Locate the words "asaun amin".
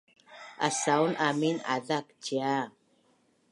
0.67-1.57